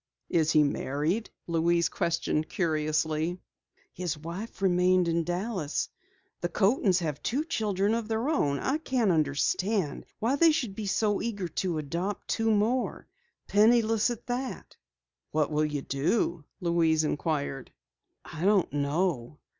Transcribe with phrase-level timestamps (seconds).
[0.31, 3.39] "Is he married?" Louise questioned curiously.
[3.93, 5.89] "His wife remained in Dallas.
[6.39, 8.57] The Coatens have two children of their own.
[8.57, 13.07] I can't understand why they should be so eager to adopt two more
[13.47, 14.75] penniless at that."
[15.29, 17.71] "What will you do?" Louise inquired.
[18.25, 19.37] "I don't know.